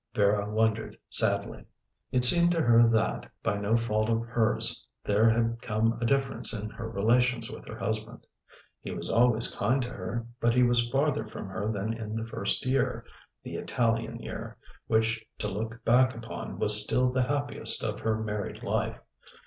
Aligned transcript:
Vera 0.15 0.49
wondered 0.51 0.97
sadly. 1.09 1.63
It 2.11 2.23
seemed 2.23 2.49
to 2.53 2.61
her 2.63 2.89
that, 2.89 3.31
by 3.43 3.57
no 3.57 3.75
fault 3.77 4.09
of 4.09 4.23
hers, 4.25 4.87
there 5.03 5.29
had 5.29 5.61
come 5.61 5.99
a 6.01 6.05
difference 6.07 6.59
in 6.59 6.71
her 6.71 6.89
relations 6.89 7.51
with 7.51 7.67
her 7.67 7.77
husband. 7.77 8.25
He 8.81 8.89
was 8.89 9.11
always 9.11 9.55
kind 9.55 9.79
to 9.83 9.89
her, 9.91 10.25
but 10.39 10.55
he 10.55 10.63
was 10.63 10.89
farther 10.89 11.27
from 11.27 11.49
her 11.49 11.67
than 11.71 11.93
in 11.93 12.15
the 12.15 12.25
first 12.25 12.65
year 12.65 13.05
the 13.43 13.57
Italian 13.57 14.17
year 14.19 14.57
which, 14.87 15.23
to 15.37 15.47
look 15.47 15.85
back 15.85 16.15
upon, 16.15 16.57
was 16.57 16.83
still 16.83 17.11
the 17.11 17.21
happiest 17.27 17.83
of 17.83 17.99
her 17.99 18.17
married 18.17 18.63
life. 18.63 18.97